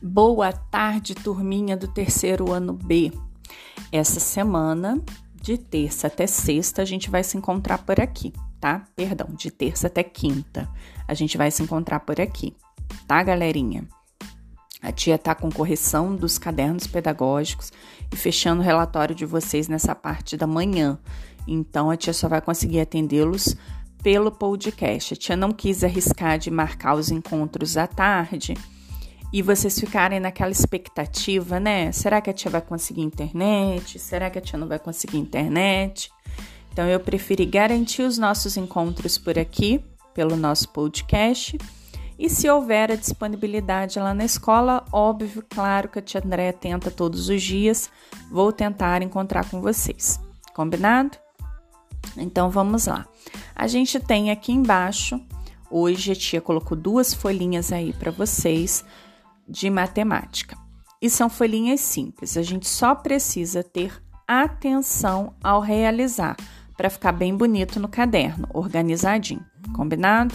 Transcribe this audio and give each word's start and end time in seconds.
Boa 0.00 0.52
tarde, 0.52 1.12
turminha 1.12 1.76
do 1.76 1.88
terceiro 1.88 2.52
ano 2.52 2.72
B. 2.72 3.10
Essa 3.90 4.20
semana, 4.20 5.02
de 5.34 5.58
terça 5.58 6.06
até 6.06 6.24
sexta, 6.24 6.82
a 6.82 6.84
gente 6.84 7.10
vai 7.10 7.24
se 7.24 7.36
encontrar 7.36 7.78
por 7.78 8.00
aqui, 8.00 8.32
tá? 8.60 8.84
Perdão, 8.94 9.26
de 9.36 9.50
terça 9.50 9.88
até 9.88 10.04
quinta, 10.04 10.68
a 11.08 11.14
gente 11.14 11.36
vai 11.36 11.50
se 11.50 11.64
encontrar 11.64 11.98
por 11.98 12.20
aqui, 12.20 12.54
tá, 13.08 13.20
galerinha? 13.24 13.88
A 14.80 14.92
tia 14.92 15.18
tá 15.18 15.34
com 15.34 15.50
correção 15.50 16.14
dos 16.14 16.38
cadernos 16.38 16.86
pedagógicos 16.86 17.72
e 18.12 18.14
fechando 18.14 18.62
o 18.62 18.64
relatório 18.64 19.16
de 19.16 19.26
vocês 19.26 19.66
nessa 19.66 19.96
parte 19.96 20.36
da 20.36 20.46
manhã. 20.46 20.96
Então 21.44 21.90
a 21.90 21.96
tia 21.96 22.12
só 22.12 22.28
vai 22.28 22.40
conseguir 22.40 22.78
atendê-los 22.78 23.56
pelo 24.00 24.30
podcast. 24.30 25.14
A 25.14 25.16
tia 25.16 25.36
não 25.36 25.50
quis 25.50 25.82
arriscar 25.82 26.38
de 26.38 26.52
marcar 26.52 26.94
os 26.94 27.10
encontros 27.10 27.76
à 27.76 27.88
tarde 27.88 28.54
e 29.32 29.42
vocês 29.42 29.78
ficarem 29.78 30.20
naquela 30.20 30.50
expectativa, 30.50 31.60
né? 31.60 31.92
Será 31.92 32.20
que 32.20 32.30
a 32.30 32.32
tia 32.32 32.50
vai 32.50 32.62
conseguir 32.62 33.02
internet? 33.02 33.98
Será 33.98 34.30
que 34.30 34.38
a 34.38 34.40
tia 34.40 34.58
não 34.58 34.66
vai 34.66 34.78
conseguir 34.78 35.18
internet? 35.18 36.10
Então 36.72 36.86
eu 36.86 36.98
preferi 36.98 37.44
garantir 37.44 38.02
os 38.02 38.16
nossos 38.16 38.56
encontros 38.56 39.18
por 39.18 39.38
aqui, 39.38 39.84
pelo 40.14 40.36
nosso 40.36 40.68
podcast. 40.70 41.58
E 42.18 42.28
se 42.28 42.48
houver 42.48 42.90
a 42.90 42.96
disponibilidade 42.96 43.98
lá 43.98 44.14
na 44.14 44.24
escola, 44.24 44.84
óbvio, 44.90 45.44
claro 45.48 45.88
que 45.88 45.98
a 45.98 46.02
tia 46.02 46.22
Andréia 46.24 46.52
tenta 46.52 46.90
todos 46.90 47.28
os 47.28 47.42
dias, 47.42 47.90
vou 48.30 48.50
tentar 48.50 49.02
encontrar 49.02 49.48
com 49.48 49.60
vocês. 49.60 50.18
Combinado? 50.54 51.16
Então 52.16 52.50
vamos 52.50 52.86
lá. 52.86 53.06
A 53.54 53.66
gente 53.66 54.00
tem 54.00 54.30
aqui 54.30 54.52
embaixo, 54.52 55.20
hoje 55.70 56.12
a 56.12 56.16
tia 56.16 56.40
colocou 56.40 56.76
duas 56.76 57.12
folhinhas 57.12 57.72
aí 57.72 57.92
para 57.92 58.10
vocês 58.10 58.84
de 59.48 59.70
matemática. 59.70 60.56
E 61.00 61.08
são 61.08 61.30
folhinhas 61.30 61.80
simples, 61.80 62.36
a 62.36 62.42
gente 62.42 62.68
só 62.68 62.94
precisa 62.94 63.62
ter 63.62 64.02
atenção 64.26 65.34
ao 65.42 65.60
realizar 65.60 66.36
para 66.76 66.90
ficar 66.90 67.12
bem 67.12 67.36
bonito 67.36 67.80
no 67.80 67.88
caderno, 67.88 68.46
organizadinho, 68.52 69.44
combinado? 69.74 70.34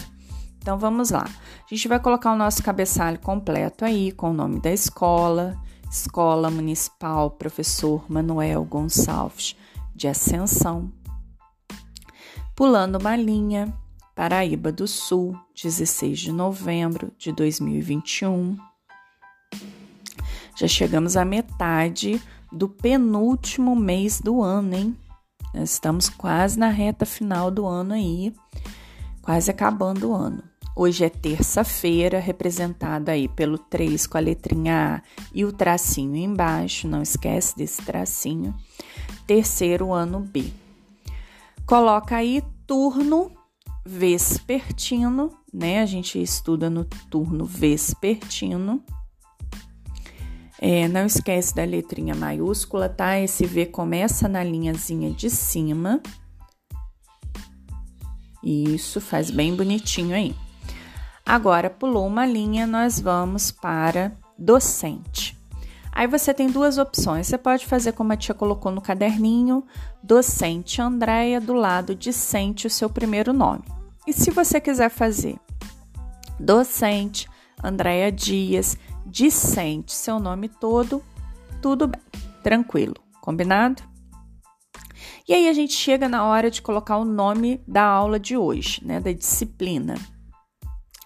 Então 0.58 0.78
vamos 0.78 1.10
lá. 1.10 1.24
A 1.26 1.74
gente 1.74 1.86
vai 1.88 2.00
colocar 2.00 2.32
o 2.32 2.36
nosso 2.36 2.62
cabeçalho 2.62 3.18
completo 3.18 3.84
aí 3.84 4.10
com 4.12 4.30
o 4.30 4.34
nome 4.34 4.60
da 4.60 4.72
escola, 4.72 5.56
Escola 5.90 6.50
Municipal 6.50 7.30
Professor 7.30 8.04
Manuel 8.10 8.64
Gonçalves 8.64 9.56
de 9.94 10.08
Ascensão. 10.08 10.90
Pulando 12.56 12.98
uma 12.98 13.14
linha, 13.14 13.72
Paraíba 14.14 14.72
do 14.72 14.88
Sul, 14.88 15.38
16 15.54 16.18
de 16.18 16.32
novembro 16.32 17.12
de 17.18 17.32
2021. 17.32 18.56
Já 20.56 20.68
chegamos 20.68 21.16
à 21.16 21.24
metade 21.24 22.20
do 22.52 22.68
penúltimo 22.68 23.74
mês 23.74 24.20
do 24.20 24.42
ano, 24.42 24.74
hein? 24.74 24.96
Estamos 25.54 26.08
quase 26.08 26.58
na 26.58 26.68
reta 26.68 27.04
final 27.04 27.50
do 27.50 27.66
ano 27.66 27.94
aí, 27.94 28.34
quase 29.22 29.50
acabando 29.50 30.10
o 30.10 30.14
ano. 30.14 30.42
Hoje 30.76 31.04
é 31.04 31.08
terça-feira, 31.08 32.18
representada 32.18 33.12
aí 33.12 33.28
pelo 33.28 33.56
3 33.56 34.06
com 34.08 34.18
a 34.18 34.20
letrinha 34.20 34.96
A 34.96 35.02
e 35.32 35.44
o 35.44 35.52
tracinho 35.52 36.16
embaixo, 36.16 36.88
não 36.88 37.00
esquece 37.02 37.56
desse 37.56 37.82
tracinho. 37.82 38.52
Terceiro 39.26 39.92
ano 39.92 40.18
B. 40.20 40.52
Coloca 41.64 42.16
aí 42.16 42.42
turno 42.66 43.30
vespertino, 43.86 45.30
né? 45.52 45.80
A 45.80 45.86
gente 45.86 46.20
estuda 46.20 46.68
no 46.68 46.84
turno 46.84 47.44
vespertino. 47.44 48.82
É, 50.58 50.88
não 50.88 51.06
esquece 51.06 51.54
da 51.54 51.64
letrinha 51.64 52.14
maiúscula, 52.14 52.88
tá? 52.88 53.18
Esse 53.18 53.44
V 53.46 53.66
começa 53.66 54.28
na 54.28 54.42
linhazinha 54.42 55.10
de 55.10 55.28
cima. 55.28 56.00
Isso, 58.42 59.00
faz 59.00 59.30
bem 59.30 59.54
bonitinho 59.54 60.14
aí. 60.14 60.34
Agora, 61.24 61.70
pulou 61.70 62.06
uma 62.06 62.26
linha, 62.26 62.66
nós 62.66 63.00
vamos 63.00 63.50
para 63.50 64.12
docente. 64.38 65.38
Aí 65.90 66.06
você 66.06 66.34
tem 66.34 66.50
duas 66.50 66.76
opções. 66.76 67.28
Você 67.28 67.38
pode 67.38 67.64
fazer 67.64 67.92
como 67.92 68.12
a 68.12 68.16
tia 68.16 68.34
colocou 68.34 68.70
no 68.70 68.80
caderninho, 68.80 69.64
docente 70.02 70.82
Andréia, 70.82 71.40
do 71.40 71.54
lado 71.54 71.94
discente 71.94 72.66
o 72.66 72.70
seu 72.70 72.90
primeiro 72.90 73.32
nome. 73.32 73.62
E 74.06 74.12
se 74.12 74.30
você 74.30 74.60
quiser 74.60 74.90
fazer 74.90 75.36
docente 76.38 77.28
Andréia 77.62 78.10
Dias, 78.10 78.76
Dicente, 79.14 79.92
seu 79.92 80.18
nome 80.18 80.48
todo, 80.48 81.00
tudo 81.62 81.86
bem, 81.86 82.00
tranquilo, 82.42 82.96
combinado? 83.20 83.80
E 85.28 85.32
aí 85.32 85.48
a 85.48 85.52
gente 85.52 85.72
chega 85.72 86.08
na 86.08 86.24
hora 86.24 86.50
de 86.50 86.60
colocar 86.60 86.96
o 86.96 87.04
nome 87.04 87.62
da 87.64 87.84
aula 87.84 88.18
de 88.18 88.36
hoje, 88.36 88.84
né, 88.84 88.98
da 88.98 89.12
disciplina. 89.12 89.94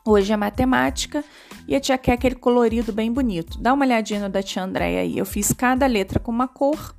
Hoje 0.07 0.33
é 0.33 0.39
matemática 0.39 1.23
e 1.67 1.77
a 1.77 1.81
tia 1.81 1.99
quer 1.99 2.13
aquele 2.13 2.37
colorido 2.37 2.95
bem 2.95 3.13
bonito. 3.13 3.61
Dá 3.61 3.75
uma 3.75 3.85
olhadinha 3.85 4.21
no 4.21 4.31
da 4.31 4.43
tia 4.43 4.65
Andréia 4.65 5.03
aí. 5.03 5.19
Eu 5.19 5.27
fiz 5.27 5.53
cada 5.53 5.87
letra 5.87 6.19
com 6.19 6.33
uma 6.33 6.49
cor 6.49 6.95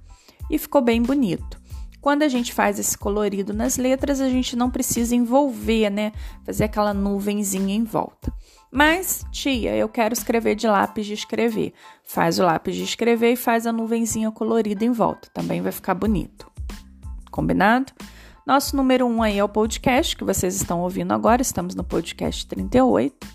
e 0.47 0.59
ficou 0.59 0.79
bem 0.79 1.01
bonito. 1.01 1.59
Quando 1.99 2.21
a 2.21 2.27
gente 2.27 2.53
faz 2.53 2.77
esse 2.77 2.95
colorido 2.95 3.51
nas 3.51 3.77
letras, 3.77 4.21
a 4.21 4.29
gente 4.29 4.55
não 4.55 4.69
precisa 4.69 5.15
envolver, 5.15 5.89
né? 5.89 6.11
Fazer 6.45 6.65
aquela 6.65 6.93
nuvenzinha 6.93 7.73
em 7.73 7.83
volta. 7.83 8.31
Mas, 8.71 9.25
tia, 9.31 9.75
eu 9.75 9.89
quero 9.89 10.13
escrever 10.13 10.55
de 10.55 10.67
lápis 10.67 11.05
de 11.05 11.13
escrever. 11.13 11.73
Faz 12.03 12.39
o 12.39 12.43
lápis 12.43 12.75
de 12.75 12.83
escrever 12.83 13.33
e 13.33 13.35
faz 13.35 13.65
a 13.65 13.71
nuvenzinha 13.71 14.31
colorida 14.31 14.85
em 14.85 14.91
volta. 14.91 15.29
Também 15.33 15.61
vai 15.61 15.71
ficar 15.71 15.95
bonito. 15.95 16.49
Combinado? 17.31 17.91
Nosso 18.45 18.75
número 18.75 19.05
1 19.05 19.09
um 19.09 19.23
aí 19.23 19.39
é 19.39 19.43
o 19.43 19.49
podcast 19.49 20.15
que 20.15 20.23
vocês 20.23 20.55
estão 20.55 20.81
ouvindo 20.81 21.11
agora. 21.13 21.41
Estamos 21.41 21.73
no 21.73 21.83
podcast 21.83 22.45
38. 22.47 23.27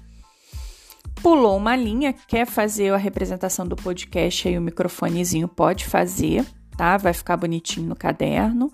Pulou 1.20 1.56
uma 1.56 1.74
linha, 1.74 2.12
quer 2.12 2.46
fazer 2.46 2.92
a 2.92 2.96
representação 2.96 3.66
do 3.66 3.74
podcast 3.74 4.46
aí, 4.46 4.58
o 4.58 4.60
microfonezinho 4.60 5.48
pode 5.48 5.86
fazer, 5.86 6.44
tá? 6.76 6.96
Vai 6.96 7.12
ficar 7.12 7.36
bonitinho 7.36 7.88
no 7.88 7.96
caderno. 7.96 8.70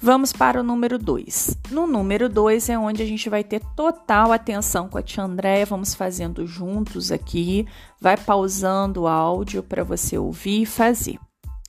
Vamos 0.00 0.32
para 0.32 0.60
o 0.60 0.62
número 0.62 0.96
2. 0.96 1.58
No 1.72 1.84
número 1.84 2.28
2 2.28 2.68
é 2.68 2.78
onde 2.78 3.02
a 3.02 3.06
gente 3.06 3.28
vai 3.28 3.42
ter 3.42 3.60
total 3.74 4.32
atenção 4.32 4.88
com 4.88 4.96
a 4.96 5.02
tia 5.02 5.24
Andréia. 5.24 5.66
Vamos 5.66 5.92
fazendo 5.92 6.46
juntos 6.46 7.10
aqui. 7.10 7.66
Vai 8.00 8.16
pausando 8.16 9.02
o 9.02 9.06
áudio 9.08 9.60
para 9.60 9.82
você 9.82 10.16
ouvir 10.16 10.62
e 10.62 10.66
fazer. 10.66 11.18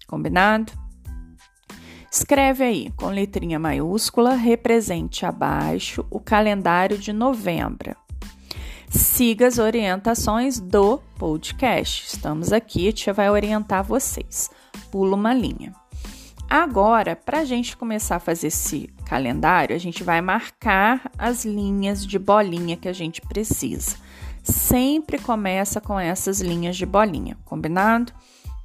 Combinado? 0.07 0.71
Escreve 2.11 2.63
aí 2.63 2.91
com 2.95 3.07
letrinha 3.07 3.57
maiúscula, 3.57 4.35
represente 4.35 5.25
abaixo 5.25 6.05
o 6.11 6.19
calendário 6.19 6.99
de 6.99 7.11
novembro. 7.11 7.95
Siga 8.89 9.47
as 9.47 9.57
orientações 9.57 10.59
do 10.59 10.99
podcast. 11.17 12.07
Estamos 12.07 12.53
aqui, 12.53 12.89
a 12.89 12.93
tia 12.93 13.13
vai 13.13 13.29
orientar 13.29 13.83
vocês. 13.83 14.49
Pula 14.91 15.15
uma 15.15 15.33
linha. 15.33 15.73
Agora, 16.49 17.15
para 17.15 17.41
a 17.41 17.45
gente 17.45 17.77
começar 17.77 18.15
a 18.15 18.19
fazer 18.19 18.47
esse 18.47 18.87
calendário, 19.05 19.75
a 19.75 19.79
gente 19.79 20.03
vai 20.03 20.19
marcar 20.19 21.11
as 21.15 21.45
linhas 21.45 22.03
de 22.03 22.17
bolinha 22.17 22.75
que 22.75 22.87
a 22.87 22.93
gente 22.93 23.21
precisa. 23.21 23.97
Sempre 24.41 25.19
começa 25.19 25.79
com 25.79 25.99
essas 25.99 26.41
linhas 26.41 26.75
de 26.75 26.87
bolinha, 26.87 27.37
combinado? 27.45 28.11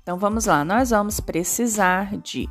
Então 0.03 0.17
vamos 0.19 0.47
lá, 0.47 0.65
nós 0.65 0.91
vamos 0.91 1.21
precisar 1.21 2.17
de 2.17 2.49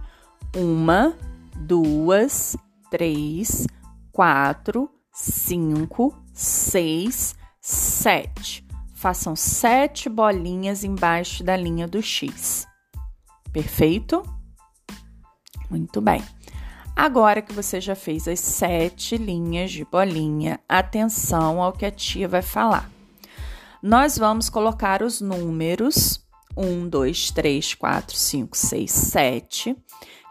uma, 0.55 1.17
duas, 1.55 2.55
três, 2.91 3.65
quatro, 4.11 4.87
cinco, 5.11 6.15
seis, 6.31 7.35
sete. 7.59 8.63
Façam 8.93 9.35
sete 9.35 10.09
bolinhas 10.09 10.83
embaixo 10.83 11.43
da 11.43 11.57
linha 11.57 11.87
do 11.87 12.03
X. 12.03 12.67
Perfeito? 13.51 14.23
Muito 15.73 15.99
bem. 15.99 16.21
Agora 16.95 17.41
que 17.41 17.51
você 17.51 17.81
já 17.81 17.95
fez 17.95 18.27
as 18.27 18.39
sete 18.39 19.17
linhas 19.17 19.71
de 19.71 19.83
bolinha, 19.83 20.59
atenção 20.69 21.59
ao 21.59 21.73
que 21.73 21.83
a 21.83 21.89
tia 21.89 22.27
vai 22.27 22.43
falar. 22.43 22.87
Nós 23.81 24.15
vamos 24.15 24.51
colocar 24.51 25.01
os 25.01 25.19
números 25.19 26.23
1, 26.55 26.87
2, 26.87 27.31
3, 27.31 27.73
4, 27.73 28.15
5, 28.15 28.55
6, 28.55 28.91
7, 28.91 29.75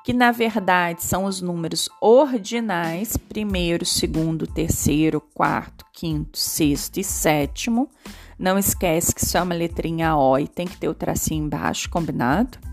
que 0.04 0.12
na 0.12 0.30
verdade 0.30 1.02
são 1.02 1.24
os 1.24 1.40
números 1.40 1.88
ordinais, 2.00 3.16
primeiro, 3.16 3.84
segundo, 3.84 4.46
terceiro, 4.46 5.20
quarto, 5.34 5.84
quinto, 5.92 6.38
sexto 6.38 6.98
e 6.98 7.04
sétimo. 7.04 7.90
Não 8.38 8.56
esquece 8.56 9.12
que 9.12 9.24
isso 9.24 9.36
é 9.36 9.42
uma 9.42 9.56
letrinha 9.56 10.16
O 10.16 10.38
e 10.38 10.46
tem 10.46 10.68
que 10.68 10.76
ter 10.76 10.88
o 10.88 10.94
tracinho 10.94 11.46
embaixo, 11.46 11.90
combinado? 11.90 12.71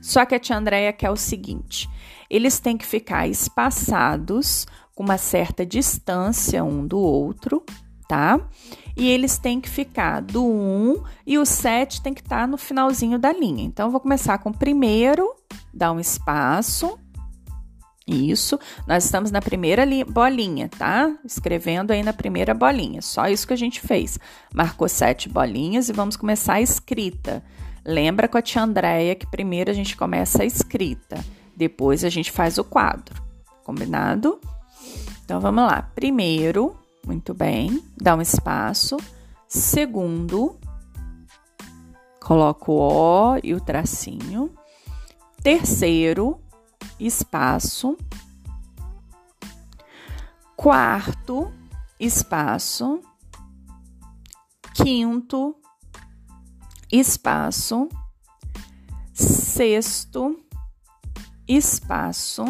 Só 0.00 0.24
que 0.24 0.34
a 0.34 0.38
tia 0.38 0.56
Andréia 0.56 0.92
quer 0.92 1.10
o 1.10 1.16
seguinte: 1.16 1.88
eles 2.28 2.58
têm 2.58 2.76
que 2.76 2.86
ficar 2.86 3.28
espaçados 3.28 4.66
com 4.94 5.02
uma 5.02 5.18
certa 5.18 5.64
distância 5.64 6.64
um 6.64 6.86
do 6.86 6.98
outro, 6.98 7.64
tá? 8.08 8.40
E 8.96 9.08
eles 9.08 9.38
têm 9.38 9.60
que 9.60 9.68
ficar 9.68 10.20
do 10.20 10.44
1 10.44 11.02
e 11.26 11.38
o 11.38 11.46
7 11.46 12.02
tem 12.02 12.12
que 12.12 12.20
estar 12.20 12.40
tá 12.40 12.46
no 12.46 12.58
finalzinho 12.58 13.18
da 13.18 13.32
linha. 13.32 13.64
Então, 13.64 13.86
eu 13.86 13.90
vou 13.90 14.00
começar 14.00 14.38
com 14.38 14.50
o 14.50 14.56
primeiro, 14.56 15.34
dar 15.72 15.92
um 15.92 16.00
espaço. 16.00 16.98
Isso, 18.06 18.58
nós 18.86 19.04
estamos 19.04 19.30
na 19.30 19.40
primeira 19.40 19.86
bolinha, 20.06 20.68
tá? 20.68 21.16
Escrevendo 21.24 21.92
aí 21.92 22.02
na 22.02 22.12
primeira 22.12 22.52
bolinha, 22.52 23.00
só 23.00 23.28
isso 23.28 23.46
que 23.46 23.52
a 23.52 23.56
gente 23.56 23.80
fez. 23.80 24.18
Marcou 24.52 24.88
sete 24.88 25.28
bolinhas 25.28 25.88
e 25.88 25.92
vamos 25.92 26.16
começar 26.16 26.54
a 26.54 26.60
escrita. 26.60 27.42
Lembra 27.84 28.28
com 28.28 28.36
a 28.36 28.42
tia 28.42 28.62
Andréia 28.62 29.14
que 29.14 29.26
primeiro 29.26 29.70
a 29.70 29.74
gente 29.74 29.96
começa 29.96 30.42
a 30.42 30.46
escrita, 30.46 31.24
depois 31.56 32.04
a 32.04 32.08
gente 32.08 32.30
faz 32.30 32.58
o 32.58 32.64
quadro, 32.64 33.22
combinado? 33.64 34.40
Então 35.24 35.40
vamos 35.40 35.64
lá. 35.64 35.82
Primeiro, 35.94 36.76
muito 37.06 37.32
bem, 37.32 37.82
dá 37.96 38.14
um 38.14 38.20
espaço. 38.20 38.96
Segundo, 39.48 40.58
coloco 42.20 42.72
o 42.72 43.34
O 43.34 43.40
e 43.42 43.54
o 43.54 43.60
tracinho. 43.60 44.52
Terceiro, 45.42 46.38
espaço. 46.98 47.96
Quarto, 50.54 51.50
espaço. 51.98 53.00
Quinto, 54.74 55.56
espaço. 56.90 57.88
Sexto, 59.12 60.38
espaço. 61.46 62.44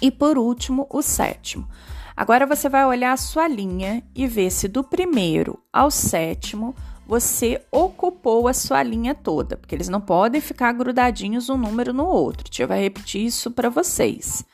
E 0.00 0.10
por 0.10 0.36
último, 0.36 0.86
o 0.90 1.00
sétimo. 1.00 1.68
Agora 2.16 2.46
você 2.46 2.68
vai 2.68 2.84
olhar 2.84 3.12
a 3.12 3.16
sua 3.16 3.48
linha 3.48 4.02
e 4.14 4.26
ver 4.26 4.50
se 4.50 4.68
do 4.68 4.84
primeiro 4.84 5.58
ao 5.72 5.90
sétimo 5.90 6.74
você 7.06 7.62
ocupou 7.70 8.48
a 8.48 8.54
sua 8.54 8.82
linha 8.82 9.14
toda, 9.14 9.56
porque 9.56 9.74
eles 9.74 9.88
não 9.88 10.00
podem 10.00 10.40
ficar 10.40 10.72
grudadinhos 10.72 11.50
um 11.50 11.56
número 11.56 11.92
no 11.92 12.06
outro. 12.06 12.48
Tia 12.48 12.66
vai 12.66 12.80
repetir 12.80 13.26
isso 13.26 13.50
para 13.50 13.68
vocês. 13.68 14.44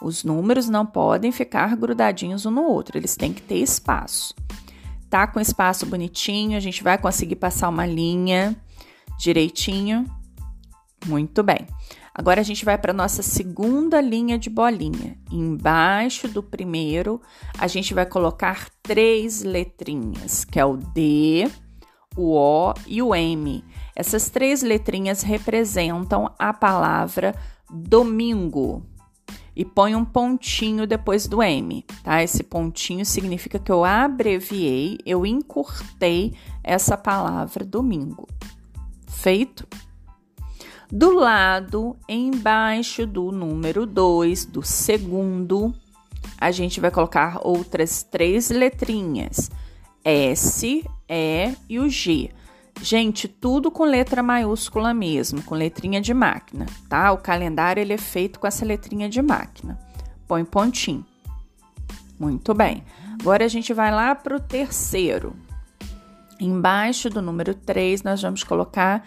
Os 0.00 0.22
números 0.24 0.68
não 0.68 0.84
podem 0.84 1.32
ficar 1.32 1.74
grudadinhos 1.74 2.44
um 2.46 2.50
no 2.50 2.62
outro, 2.62 2.98
eles 2.98 3.16
têm 3.16 3.32
que 3.32 3.42
ter 3.42 3.56
espaço. 3.56 4.34
Tá 5.08 5.26
com 5.26 5.40
espaço 5.40 5.86
bonitinho, 5.86 6.56
a 6.56 6.60
gente 6.60 6.82
vai 6.82 6.98
conseguir 6.98 7.36
passar 7.36 7.68
uma 7.68 7.86
linha 7.86 8.56
direitinho. 9.18 10.04
Muito 11.06 11.42
bem. 11.42 11.66
Agora 12.14 12.40
a 12.40 12.44
gente 12.44 12.64
vai 12.64 12.78
para 12.78 12.94
nossa 12.94 13.22
segunda 13.22 14.00
linha 14.00 14.38
de 14.38 14.48
bolinha. 14.48 15.18
Embaixo 15.30 16.26
do 16.26 16.42
primeiro, 16.42 17.20
a 17.58 17.66
gente 17.66 17.92
vai 17.92 18.06
colocar 18.06 18.68
três 18.82 19.42
letrinhas, 19.42 20.44
que 20.44 20.58
é 20.58 20.64
o 20.64 20.76
D, 20.76 21.46
o 22.16 22.34
O 22.34 22.74
e 22.86 23.02
o 23.02 23.14
M. 23.14 23.62
Essas 23.94 24.30
três 24.30 24.62
letrinhas 24.62 25.22
representam 25.22 26.34
a 26.38 26.52
palavra 26.54 27.34
domingo. 27.70 28.82
E 29.56 29.64
põe 29.64 29.94
um 29.94 30.04
pontinho 30.04 30.86
depois 30.86 31.26
do 31.26 31.42
M, 31.42 31.82
tá? 32.04 32.22
Esse 32.22 32.42
pontinho 32.42 33.06
significa 33.06 33.58
que 33.58 33.72
eu 33.72 33.84
abreviei, 33.84 34.98
eu 35.06 35.24
encurtei 35.24 36.34
essa 36.62 36.94
palavra 36.94 37.64
domingo. 37.64 38.28
Feito? 39.08 39.66
Do 40.92 41.14
lado 41.14 41.96
embaixo 42.06 43.06
do 43.06 43.32
número 43.32 43.86
2, 43.86 44.44
do 44.44 44.62
segundo, 44.62 45.74
a 46.38 46.50
gente 46.50 46.78
vai 46.78 46.90
colocar 46.90 47.40
outras 47.42 48.02
três 48.02 48.50
letrinhas: 48.50 49.50
S, 50.04 50.84
E 51.08 51.54
e 51.68 51.78
o 51.78 51.88
G. 51.88 52.30
Gente, 52.80 53.26
tudo 53.26 53.70
com 53.70 53.84
letra 53.84 54.22
maiúscula 54.22 54.94
mesmo, 54.94 55.42
com 55.42 55.54
letrinha 55.54 56.00
de 56.00 56.14
máquina, 56.14 56.66
tá? 56.88 57.10
O 57.12 57.18
calendário 57.18 57.80
ele 57.80 57.92
é 57.92 57.98
feito 57.98 58.38
com 58.38 58.46
essa 58.46 58.64
letrinha 58.64 59.08
de 59.08 59.20
máquina. 59.20 59.78
Põe 60.28 60.44
pontinho. 60.44 61.04
Muito 62.18 62.54
bem. 62.54 62.84
Agora 63.20 63.44
a 63.44 63.48
gente 63.48 63.72
vai 63.74 63.90
lá 63.90 64.14
para 64.14 64.36
o 64.36 64.40
terceiro. 64.40 65.34
Embaixo 66.38 67.08
do 67.08 67.22
número 67.22 67.54
3, 67.54 68.02
nós 68.02 68.20
vamos 68.22 68.44
colocar 68.44 69.06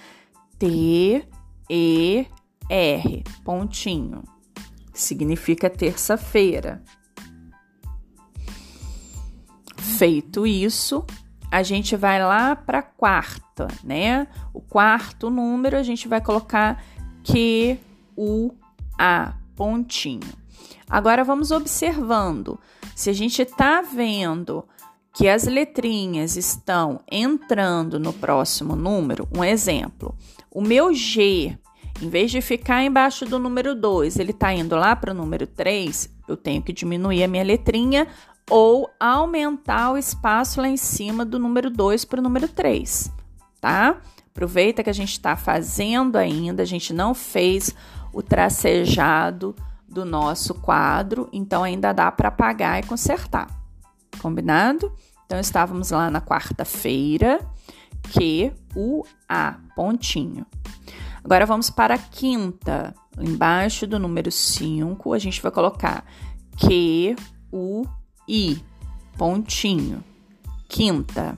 T, 0.57 1.23
E, 1.69 2.25
R, 2.69 3.23
pontinho. 3.43 4.23
Significa 4.93 5.69
terça-feira. 5.69 6.83
Feito 9.77 10.45
isso, 10.45 11.05
a 11.51 11.63
gente 11.63 11.95
vai 11.95 12.21
lá 12.23 12.55
para 12.55 12.81
quarta, 12.81 13.67
né? 13.83 14.27
O 14.53 14.61
quarto 14.61 15.29
número 15.29 15.77
a 15.77 15.83
gente 15.83 16.07
vai 16.07 16.21
colocar 16.21 16.83
Q, 17.23 17.77
U, 18.15 18.51
A, 18.97 19.33
pontinho. 19.55 20.39
Agora 20.89 21.23
vamos 21.23 21.51
observando. 21.51 22.59
Se 22.95 23.09
a 23.09 23.13
gente 23.13 23.41
está 23.41 23.81
vendo 23.81 24.63
que 25.13 25.27
as 25.27 25.45
letrinhas 25.45 26.35
estão 26.35 26.99
entrando 27.11 27.99
no 27.99 28.13
próximo 28.13 28.75
número, 28.75 29.27
um 29.35 29.43
exemplo, 29.43 30.15
o 30.51 30.61
meu 30.61 30.93
G, 30.93 31.57
em 32.01 32.09
vez 32.09 32.31
de 32.31 32.41
ficar 32.41 32.83
embaixo 32.83 33.25
do 33.25 33.39
número 33.39 33.75
2, 33.75 34.17
ele 34.17 34.31
está 34.31 34.53
indo 34.53 34.75
lá 34.75 34.95
para 34.95 35.11
o 35.11 35.15
número 35.15 35.45
3, 35.45 36.09
eu 36.27 36.37
tenho 36.37 36.61
que 36.61 36.71
diminuir 36.71 37.23
a 37.23 37.27
minha 37.27 37.43
letrinha 37.43 38.07
ou 38.49 38.89
aumentar 38.99 39.91
o 39.91 39.97
espaço 39.97 40.59
lá 40.59 40.67
em 40.67 40.77
cima 40.77 41.23
do 41.23 41.37
número 41.37 41.69
2 41.69 42.05
para 42.05 42.19
o 42.19 42.23
número 42.23 42.47
3, 42.47 43.11
tá? 43.61 43.97
Aproveita 44.31 44.83
que 44.83 44.89
a 44.89 44.93
gente 44.93 45.11
está 45.11 45.35
fazendo 45.35 46.15
ainda, 46.15 46.63
a 46.63 46.65
gente 46.65 46.93
não 46.93 47.13
fez 47.13 47.75
o 48.13 48.21
tracejado 48.21 49.55
do 49.87 50.05
nosso 50.05 50.53
quadro, 50.55 51.29
então 51.31 51.63
ainda 51.63 51.93
dá 51.93 52.11
para 52.11 52.29
apagar 52.29 52.79
e 52.79 52.87
consertar. 52.87 53.47
Combinado? 54.21 54.91
Então 55.25 55.39
estávamos 55.39 55.91
lá 55.91 56.09
na 56.09 56.21
quarta-feira, 56.21 57.39
que 58.11 58.51
o 58.75 59.03
A, 59.27 59.57
pontinho. 59.75 60.45
Agora 61.23 61.45
vamos 61.45 61.69
para 61.69 61.95
a 61.95 61.97
quinta. 61.97 62.95
Embaixo 63.19 63.85
do 63.85 63.99
número 63.99 64.31
5, 64.31 65.13
a 65.13 65.19
gente 65.19 65.41
vai 65.41 65.51
colocar 65.51 66.05
que 66.55 67.15
o 67.51 67.85
I, 68.29 68.63
pontinho. 69.17 70.03
Quinta. 70.67 71.35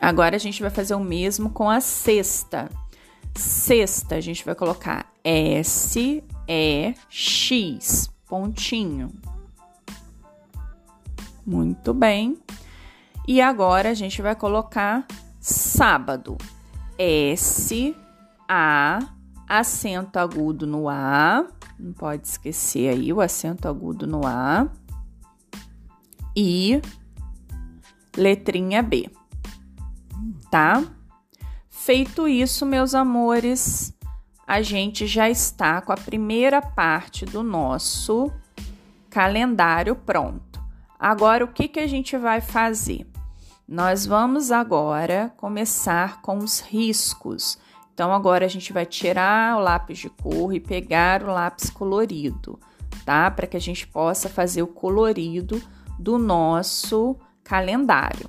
Agora 0.00 0.36
a 0.36 0.38
gente 0.38 0.62
vai 0.62 0.70
fazer 0.70 0.94
o 0.94 1.00
mesmo 1.00 1.50
com 1.50 1.68
a 1.68 1.80
sexta. 1.80 2.70
Sexta, 3.34 4.14
a 4.14 4.20
gente 4.20 4.44
vai 4.44 4.54
colocar 4.54 5.12
S, 5.24 6.22
E, 6.46 6.94
X, 7.08 8.08
pontinho. 8.28 9.10
Muito 11.44 11.92
bem. 11.92 12.38
E 13.26 13.40
agora 13.40 13.90
a 13.90 13.94
gente 13.94 14.22
vai 14.22 14.36
colocar 14.36 15.04
sábado. 15.40 16.38
S, 16.96 17.96
A, 18.48 19.00
acento 19.48 20.16
agudo 20.16 20.64
no 20.64 20.88
A. 20.88 21.44
Não 21.76 21.92
pode 21.92 22.28
esquecer 22.28 22.88
aí 22.88 23.12
o 23.12 23.20
acento 23.20 23.66
agudo 23.66 24.06
no 24.06 24.24
A 24.24 24.70
e 26.36 26.80
letrinha 28.16 28.82
B, 28.82 29.10
tá? 30.50 30.82
Feito 31.68 32.26
isso, 32.26 32.64
meus 32.64 32.94
amores, 32.94 33.94
a 34.46 34.62
gente 34.62 35.06
já 35.06 35.28
está 35.28 35.80
com 35.80 35.92
a 35.92 35.96
primeira 35.96 36.62
parte 36.62 37.24
do 37.24 37.42
nosso 37.42 38.32
calendário 39.10 39.94
pronto. 39.94 40.62
Agora, 40.98 41.44
o 41.44 41.48
que, 41.48 41.68
que 41.68 41.80
a 41.80 41.86
gente 41.86 42.16
vai 42.16 42.40
fazer? 42.40 43.06
Nós 43.66 44.06
vamos 44.06 44.50
agora 44.50 45.32
começar 45.36 46.20
com 46.20 46.38
os 46.38 46.60
riscos. 46.60 47.58
Então, 47.92 48.12
agora 48.12 48.44
a 48.44 48.48
gente 48.48 48.72
vai 48.72 48.84
tirar 48.84 49.56
o 49.56 49.60
lápis 49.60 49.98
de 49.98 50.10
cor 50.10 50.52
e 50.54 50.60
pegar 50.60 51.22
o 51.22 51.26
lápis 51.26 51.70
colorido, 51.70 52.58
tá? 53.04 53.30
Para 53.30 53.46
que 53.46 53.56
a 53.56 53.60
gente 53.60 53.86
possa 53.86 54.28
fazer 54.28 54.62
o 54.62 54.66
colorido 54.66 55.62
do 55.98 56.18
nosso 56.18 57.16
calendário. 57.42 58.28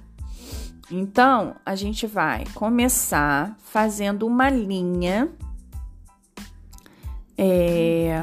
Então, 0.92 1.56
a 1.66 1.76
gente 1.76 2.06
vai 2.06 2.44
começar 2.54 3.56
fazendo 3.64 4.28
uma 4.28 4.50
linha, 4.50 5.30
é, 7.38 8.22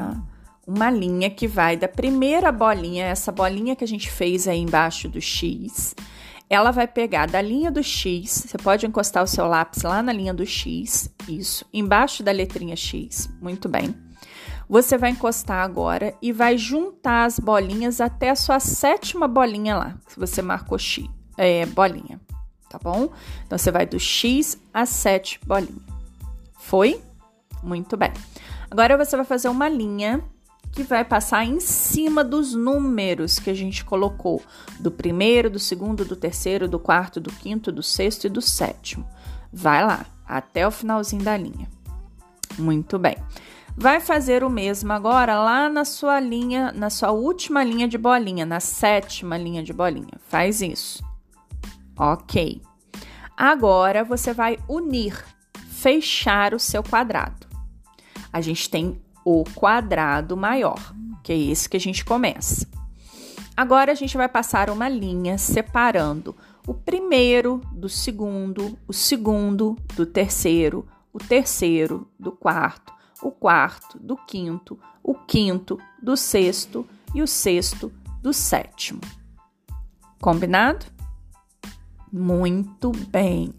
uma 0.65 0.89
linha 0.89 1.29
que 1.29 1.47
vai 1.47 1.75
da 1.75 1.89
primeira 1.89 2.51
bolinha, 2.51 3.05
essa 3.05 3.31
bolinha 3.31 3.75
que 3.75 3.83
a 3.83 3.87
gente 3.87 4.09
fez 4.09 4.47
aí 4.47 4.59
embaixo 4.59 5.09
do 5.09 5.19
X, 5.19 5.93
ela 6.49 6.71
vai 6.71 6.87
pegar 6.87 7.25
da 7.25 7.41
linha 7.41 7.69
do 7.69 7.83
X, 7.83 8.45
você 8.47 8.57
pode 8.57 8.85
encostar 8.85 9.23
o 9.23 9.27
seu 9.27 9.45
lápis 9.45 9.83
lá 9.83 10.01
na 10.01 10.13
linha 10.13 10.33
do 10.33 10.45
X, 10.45 11.13
isso, 11.27 11.65
embaixo 11.73 12.23
da 12.23 12.31
letrinha 12.31 12.75
X, 12.75 13.29
muito 13.41 13.67
bem. 13.67 14.02
Você 14.73 14.97
vai 14.97 15.11
encostar 15.11 15.63
agora 15.63 16.15
e 16.19 16.31
vai 16.31 16.57
juntar 16.57 17.25
as 17.25 17.37
bolinhas 17.37 18.01
até 18.01 18.31
a 18.31 18.35
sua 18.35 18.59
sétima 18.59 19.27
bolinha 19.27 19.77
lá, 19.77 19.95
se 20.07 20.19
você 20.19 20.41
marcou 20.41 20.79
X, 20.79 21.07
é, 21.37 21.63
bolinha, 21.67 22.19
tá 22.71 22.79
bom? 22.81 23.13
Então 23.45 23.55
você 23.55 23.69
vai 23.69 23.85
do 23.85 23.99
X 23.99 24.59
a 24.73 24.83
7 24.83 25.39
bolinha. 25.45 25.79
Foi? 26.57 26.99
Muito 27.61 27.95
bem. 27.95 28.11
Agora 28.71 28.97
você 28.97 29.15
vai 29.15 29.23
fazer 29.23 29.47
uma 29.47 29.69
linha 29.69 30.23
que 30.71 30.81
vai 30.81 31.05
passar 31.05 31.45
em 31.45 31.59
cima 31.59 32.23
dos 32.23 32.55
números 32.55 33.37
que 33.37 33.51
a 33.51 33.53
gente 33.53 33.85
colocou, 33.85 34.41
do 34.79 34.89
primeiro, 34.89 35.51
do 35.51 35.59
segundo, 35.59 36.03
do 36.03 36.15
terceiro, 36.15 36.67
do 36.67 36.79
quarto, 36.79 37.19
do 37.19 37.31
quinto, 37.31 37.71
do 37.71 37.83
sexto 37.83 38.25
e 38.25 38.29
do 38.29 38.41
sétimo. 38.41 39.07
Vai 39.53 39.85
lá, 39.85 40.07
até 40.25 40.67
o 40.67 40.71
finalzinho 40.71 41.21
da 41.21 41.37
linha. 41.37 41.69
Muito 42.57 42.97
bem. 42.97 43.15
Vai 43.75 43.99
fazer 43.99 44.43
o 44.43 44.49
mesmo 44.49 44.93
agora 44.93 45.35
lá 45.35 45.67
na 45.67 45.83
sua 45.83 46.19
linha, 46.19 46.71
na 46.71 46.89
sua 46.89 47.11
última 47.11 47.63
linha 47.63 47.87
de 47.87 47.97
bolinha, 47.97 48.45
na 48.45 48.59
sétima 48.59 49.35
linha 49.37 49.63
de 49.63 49.73
bolinha. 49.73 50.13
Faz 50.27 50.61
isso. 50.61 51.03
Ok. 51.97 52.61
Agora 53.35 54.03
você 54.03 54.31
vai 54.31 54.59
unir, 54.69 55.25
fechar 55.69 56.53
o 56.53 56.59
seu 56.59 56.83
quadrado. 56.83 57.47
A 58.31 58.41
gente 58.41 58.69
tem 58.69 59.01
o 59.25 59.43
quadrado 59.55 60.37
maior, 60.37 60.93
que 61.23 61.33
é 61.33 61.37
esse 61.37 61.67
que 61.67 61.77
a 61.77 61.79
gente 61.79 62.05
começa. 62.05 62.67
Agora 63.55 63.91
a 63.91 63.95
gente 63.95 64.15
vai 64.17 64.29
passar 64.29 64.69
uma 64.69 64.87
linha 64.87 65.37
separando 65.37 66.35
o 66.65 66.73
primeiro 66.73 67.61
do 67.71 67.89
segundo, 67.89 68.77
o 68.87 68.93
segundo 68.93 69.75
do 69.95 70.05
terceiro, 70.05 70.87
o 71.11 71.19
terceiro 71.19 72.07
do 72.19 72.31
quarto, 72.31 72.93
o 73.23 73.31
quarto 73.31 73.97
do 73.97 74.17
quinto, 74.17 74.77
o 75.01 75.15
quinto 75.15 75.79
do 76.01 76.17
sexto 76.17 76.85
e 77.15 77.21
o 77.21 77.27
sexto 77.27 77.91
do 78.21 78.33
sétimo. 78.33 79.01
Combinado? 80.21 80.85
Muito 82.11 82.91
bem. 83.09 83.53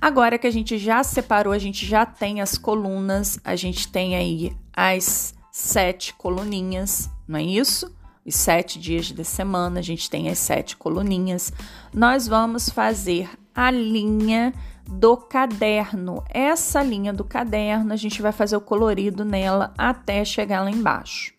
Agora 0.00 0.38
que 0.38 0.46
a 0.46 0.50
gente 0.50 0.76
já 0.78 1.02
separou, 1.02 1.52
a 1.52 1.58
gente 1.58 1.86
já 1.86 2.04
tem 2.04 2.40
as 2.40 2.58
colunas, 2.58 3.38
a 3.42 3.56
gente 3.56 3.88
tem 3.88 4.14
aí 4.14 4.54
as 4.72 5.34
sete 5.50 6.12
coluninhas, 6.14 7.10
não 7.26 7.38
é 7.38 7.42
isso? 7.42 7.90
Os 8.24 8.34
sete 8.34 8.78
dias 8.78 9.10
da 9.12 9.24
semana, 9.24 9.80
a 9.80 9.82
gente 9.82 10.08
tem 10.10 10.28
as 10.28 10.38
sete 10.38 10.76
coluninhas. 10.76 11.52
Nós 11.92 12.26
vamos 12.26 12.68
fazer 12.68 13.30
a 13.54 13.70
linha 13.70 14.52
do 14.86 15.16
caderno. 15.16 16.22
Essa 16.28 16.82
linha 16.82 17.12
do 17.12 17.24
caderno, 17.24 17.92
a 17.92 17.96
gente 17.96 18.20
vai 18.20 18.32
fazer 18.32 18.56
o 18.56 18.60
colorido 18.60 19.24
nela 19.24 19.72
até 19.78 20.24
chegar 20.24 20.62
lá 20.62 20.70
embaixo 20.70 21.34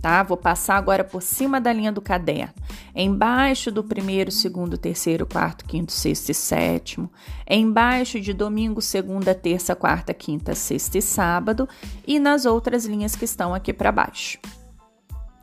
tá? 0.00 0.22
Vou 0.22 0.36
passar 0.36 0.76
agora 0.76 1.04
por 1.04 1.22
cima 1.22 1.60
da 1.60 1.72
linha 1.72 1.92
do 1.92 2.00
caderno, 2.00 2.54
embaixo 2.94 3.70
do 3.70 3.84
primeiro, 3.84 4.30
segundo, 4.30 4.78
terceiro, 4.78 5.26
quarto, 5.26 5.64
quinto, 5.64 5.92
sexto 5.92 6.30
e 6.30 6.34
sétimo, 6.34 7.10
embaixo 7.48 8.18
de 8.20 8.32
domingo, 8.32 8.80
segunda, 8.80 9.34
terça, 9.34 9.76
quarta, 9.76 10.14
quinta, 10.14 10.54
sexta 10.54 10.98
e 10.98 11.02
sábado 11.02 11.68
e 12.06 12.18
nas 12.18 12.46
outras 12.46 12.84
linhas 12.84 13.14
que 13.14 13.24
estão 13.24 13.54
aqui 13.54 13.72
para 13.72 13.92
baixo. 13.92 14.38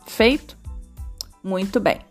Feito? 0.06 0.58
Muito 1.44 1.80
bem. 1.80 2.07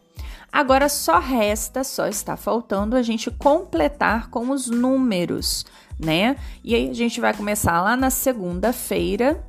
Agora 0.56 0.88
só 0.88 1.18
resta, 1.18 1.84
só 1.84 2.06
está 2.06 2.34
faltando 2.34 2.96
a 2.96 3.02
gente 3.02 3.30
completar 3.30 4.30
com 4.30 4.48
os 4.48 4.70
números, 4.70 5.66
né? 6.02 6.34
E 6.64 6.74
aí 6.74 6.88
a 6.88 6.94
gente 6.94 7.20
vai 7.20 7.34
começar 7.34 7.78
lá 7.82 7.94
na 7.94 8.08
segunda-feira 8.08 9.46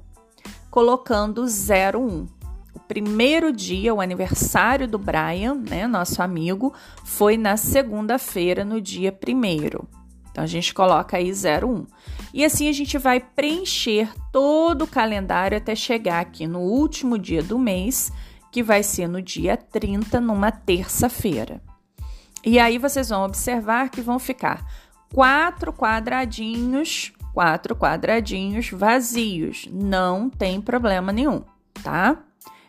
colocando 0.70 1.46
01 1.46 2.28
primeiro 2.90 3.54
dia, 3.54 3.94
o 3.94 4.02
aniversário 4.02 4.86
do 4.86 4.98
Brian, 4.98 5.56
né, 5.56 5.88
nosso 5.88 6.22
amigo, 6.22 6.74
foi 7.06 7.38
na 7.38 7.56
segunda-feira, 7.56 8.66
no 8.66 8.82
dia 8.82 9.12
primeiro. 9.12 9.88
Então 10.30 10.44
a 10.44 10.48
gente 10.48 10.74
coloca 10.74 11.16
aí 11.16 11.32
01. 11.32 11.86
E 12.34 12.44
assim 12.44 12.68
a 12.68 12.74
gente 12.74 12.98
vai 12.98 13.22
preencher 13.22 14.10
todo 14.30 14.82
o 14.82 14.88
calendário 14.88 15.58
até 15.58 15.74
chegar 15.74 16.20
aqui 16.20 16.46
no 16.46 16.60
último 16.60 17.18
dia 17.18 17.42
do 17.42 17.58
mês, 17.58 18.12
que 18.52 18.64
vai 18.64 18.84
ser 18.84 19.08
no 19.08 19.22
dia 19.22 19.58
30, 19.58 20.20
numa 20.22 20.52
terça-feira. 20.52 21.62
E 22.46 22.60
aí 22.60 22.78
vocês 22.78 23.10
vão 23.10 23.24
observar 23.24 23.90
que 23.90 24.02
vão 24.02 24.20
ficar 24.20 24.66
quatro 25.14 25.74
quadradinhos, 25.74 27.12
quatro 27.34 27.76
quadradinhos 27.76 28.70
vazios. 28.72 29.68
Não 29.72 30.30
tem 30.30 30.62
problema 30.62 31.12
nenhum, 31.12 31.44
tá? 31.84 32.18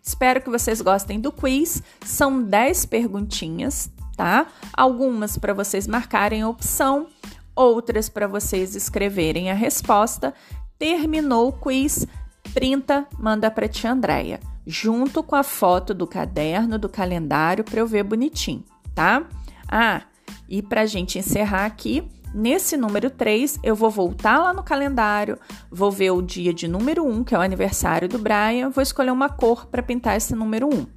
Espero 0.00 0.40
que 0.40 0.48
vocês 0.48 0.80
gostem 0.80 1.18
do 1.18 1.32
quiz. 1.32 1.82
São 2.04 2.40
10 2.40 2.86
perguntinhas, 2.86 3.90
tá? 4.16 4.46
Algumas 4.72 5.36
para 5.36 5.52
vocês 5.52 5.86
marcarem 5.86 6.42
a 6.42 6.48
opção, 6.48 7.06
outras 7.54 8.08
para 8.08 8.26
vocês 8.26 8.74
escreverem 8.74 9.50
a 9.50 9.54
resposta. 9.54 10.34
Terminou 10.78 11.48
o 11.48 11.52
quiz, 11.52 12.06
printa, 12.52 13.06
manda 13.18 13.50
para 13.50 13.68
tia 13.68 13.92
Andréia, 13.92 14.40
junto 14.66 15.22
com 15.22 15.36
a 15.36 15.42
foto 15.42 15.94
do 15.94 16.06
caderno, 16.06 16.78
do 16.78 16.88
calendário 16.88 17.64
para 17.64 17.80
eu 17.80 17.86
ver 17.86 18.02
bonitinho, 18.02 18.64
tá? 18.94 19.24
Ah, 19.68 20.02
e 20.48 20.62
para 20.62 20.86
gente 20.86 21.18
encerrar 21.18 21.64
aqui, 21.64 22.08
nesse 22.34 22.76
número 22.76 23.10
3, 23.10 23.58
eu 23.62 23.74
vou 23.74 23.90
voltar 23.90 24.38
lá 24.38 24.52
no 24.52 24.62
calendário, 24.62 25.38
vou 25.70 25.90
ver 25.90 26.10
o 26.10 26.22
dia 26.22 26.52
de 26.52 26.68
número 26.68 27.06
1, 27.06 27.24
que 27.24 27.34
é 27.34 27.38
o 27.38 27.42
aniversário 27.42 28.08
do 28.08 28.18
Brian, 28.18 28.70
vou 28.70 28.82
escolher 28.82 29.10
uma 29.10 29.28
cor 29.28 29.66
para 29.66 29.82
pintar 29.82 30.16
esse 30.16 30.34
número 30.34 30.68
1. 30.68 30.95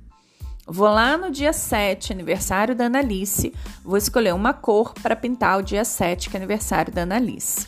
Vou 0.72 0.88
lá 0.88 1.18
no 1.18 1.32
dia 1.32 1.52
7, 1.52 2.14
aniversário 2.14 2.76
da 2.76 2.86
Analice, 2.86 3.52
vou 3.84 3.98
escolher 3.98 4.36
uma 4.36 4.54
cor 4.54 4.94
para 4.94 5.16
pintar 5.16 5.58
o 5.58 5.64
dia 5.64 5.84
7, 5.84 6.30
que 6.30 6.38
é 6.38 6.40
aniversário 6.40 6.94
da 6.94 7.02
Analice. 7.02 7.68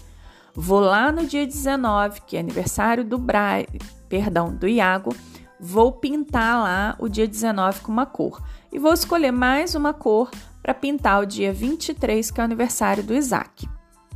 Vou 0.54 0.80
lá 0.80 1.12
no 1.12 1.26
dia 1.26 1.44
19, 1.44 2.22
que 2.28 2.38
é 2.38 2.40
aniversário 2.40 3.04
do 3.04 3.18
Bra... 3.18 3.66
perdão, 4.08 4.54
do 4.54 4.68
Iago, 4.68 5.16
vou 5.60 5.92
pintar 5.92 6.62
lá 6.62 6.96
o 7.00 7.10
dia 7.10 7.28
19 7.28 7.82
com 7.82 7.92
uma 7.92 8.06
cor. 8.06 8.40
E 8.72 8.78
vou 8.78 8.94
escolher 8.94 9.32
mais 9.32 9.74
uma 9.74 9.96
cor 9.96 10.30
para 10.62 10.76
pintar 10.76 11.24
o 11.24 11.26
dia 11.26 11.52
23, 11.52 12.30
que 12.30 12.40
é 12.40 12.44
o 12.44 12.46
aniversário 12.46 13.02
do 13.02 13.16
Isaac, 13.16 13.68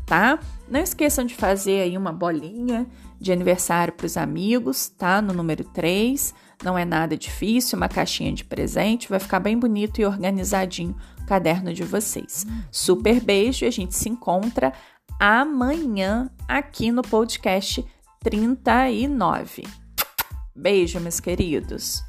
tá? 0.06 0.38
Não 0.70 0.80
esqueçam 0.80 1.26
de 1.26 1.34
fazer 1.34 1.82
aí 1.82 1.98
uma 1.98 2.14
bolinha 2.14 2.86
de 3.20 3.32
aniversário 3.32 3.94
para 3.94 4.06
os 4.06 4.16
amigos, 4.16 4.90
tá? 4.90 5.24
No 5.24 5.34
número 5.34 5.64
3. 5.64 6.36
Não 6.64 6.78
é 6.78 6.86
nada 6.86 7.18
difícil, 7.18 7.78
uma 7.78 7.90
caixinha 7.90 8.32
de 8.32 8.44
presente, 8.44 9.10
vai 9.10 9.20
ficar 9.20 9.40
bem 9.40 9.58
bonito 9.58 10.00
e 10.00 10.06
organizadinho 10.06 10.96
o 11.22 11.26
caderno 11.26 11.74
de 11.74 11.84
vocês. 11.84 12.46
Super 12.72 13.20
beijo 13.20 13.66
e 13.66 13.68
a 13.68 13.72
gente 13.72 13.96
se 13.96 14.08
encontra 14.08 14.72
amanhã 15.20 16.30
aqui 16.48 16.92
no 16.92 17.02
podcast 17.02 17.86
39. 18.24 19.64
Beijo, 20.56 21.00
meus 21.00 21.20
queridos. 21.20 22.05